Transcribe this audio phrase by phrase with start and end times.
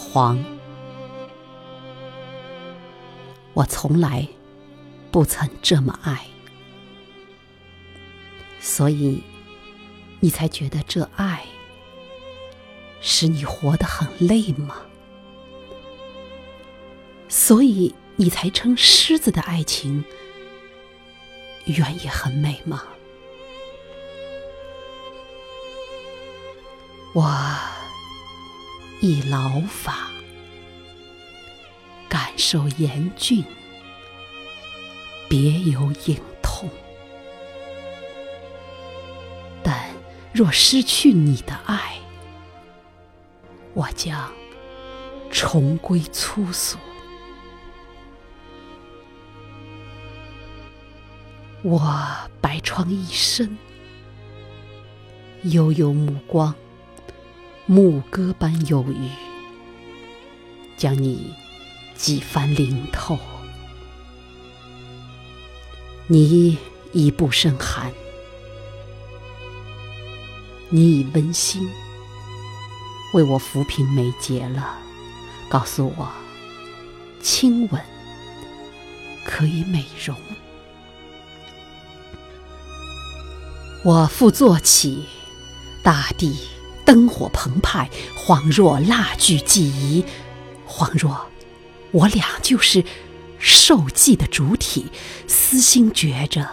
[0.00, 0.42] 黄，
[3.52, 4.26] 我从来
[5.12, 6.26] 不曾这么爱，
[8.58, 9.22] 所以
[10.18, 11.44] 你才觉得这爱
[13.00, 14.74] 使你活得很累吗？
[17.28, 20.04] 所以你才称狮子的爱情
[21.66, 22.82] 原也很美吗？
[27.12, 27.22] 我
[29.00, 30.10] 以劳法
[32.06, 33.42] 感受严峻，
[35.26, 36.68] 别有隐痛。
[39.62, 39.88] 但
[40.34, 41.96] 若失去你的爱，
[43.72, 44.30] 我将
[45.30, 46.76] 重归粗俗。
[51.62, 51.80] 我
[52.42, 53.56] 白窗一身，
[55.44, 56.54] 悠悠目光。
[57.72, 59.08] 牧歌般忧郁，
[60.76, 61.32] 将你
[61.94, 63.16] 几番淋透。
[66.08, 66.58] 你
[66.90, 67.92] 已不胜寒，
[70.68, 71.70] 你已温馨
[73.14, 74.76] 为我抚平眉睫了，
[75.48, 76.10] 告诉我
[77.22, 77.80] 亲吻
[79.24, 80.16] 可以美容。
[83.84, 85.04] 我复坐起，
[85.84, 86.36] 大地。
[86.90, 90.04] 灯火澎湃，恍若蜡炬寄移，
[90.66, 91.24] 恍若
[91.92, 92.84] 我俩就是
[93.38, 94.90] 受祭的主体，
[95.28, 96.50] 私心觉着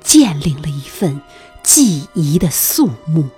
[0.00, 1.22] 建立了一份
[1.62, 3.28] 祭仪的肃穆。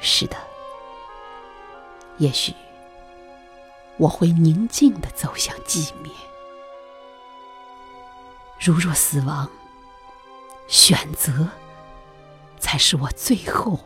[0.00, 0.38] 是的，
[2.16, 2.54] 也许
[3.98, 6.10] 我会宁静的走向寂灭。
[8.58, 9.50] 如若死亡，
[10.66, 11.46] 选择。
[12.70, 13.80] 才是我最后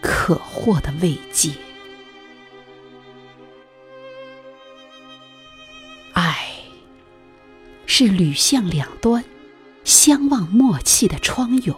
[0.00, 1.52] 可获的慰藉。
[6.14, 6.48] 爱
[7.84, 9.22] 是旅向两端
[9.84, 11.76] 相望默契的窗涌，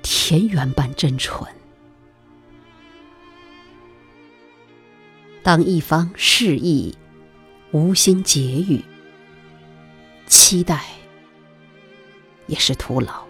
[0.00, 1.52] 田园般真纯。
[5.42, 6.96] 当一方示意
[7.72, 8.84] 无心结语，
[10.28, 10.84] 期待
[12.46, 13.27] 也是徒劳。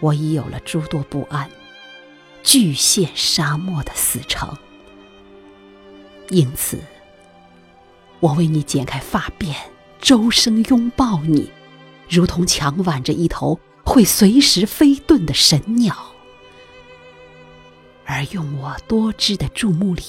[0.00, 1.50] 我已有了诸多不安，
[2.42, 4.56] 巨蟹沙漠的死城。
[6.30, 6.78] 因此，
[8.18, 9.54] 我为你剪开发辫，
[10.00, 11.52] 周身拥抱你，
[12.08, 16.12] 如同强挽着一头会随时飞遁的神鸟，
[18.06, 20.02] 而用我多汁的注目礼，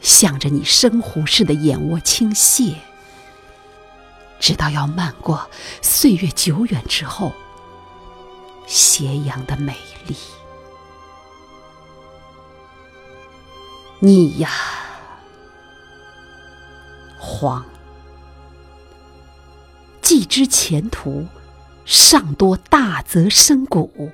[0.00, 2.74] 向着你深湖似的眼窝倾泻，
[4.38, 5.48] 直到要漫过
[5.80, 7.32] 岁月久远之后。
[8.74, 10.16] 斜阳的美丽，
[13.98, 14.48] 你呀，
[17.18, 17.66] 黄，
[20.00, 21.26] 既知前途
[21.84, 24.10] 尚多大泽深谷，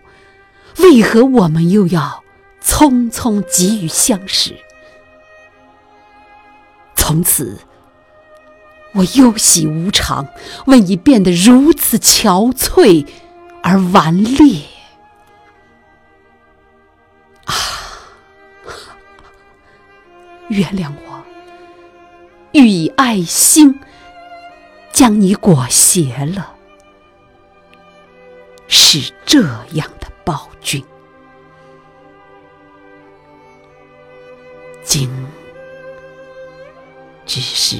[0.79, 2.25] 为何我们又要
[2.61, 4.57] 匆匆急于相识？
[6.97, 7.61] 从此，
[8.93, 10.27] 我忧喜无常，
[10.67, 13.07] 为你变得如此憔悴。
[13.63, 14.63] 而顽劣
[17.45, 17.55] 啊！
[20.49, 21.23] 原谅我，
[22.53, 23.79] 欲以爱心
[24.93, 26.55] 将你裹挟了，
[28.67, 29.43] 是这
[29.75, 30.83] 样的暴君，
[34.83, 35.11] 今
[37.27, 37.77] 只是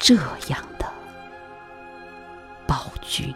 [0.00, 0.14] 这
[0.48, 0.92] 样的
[2.66, 3.32] 暴君。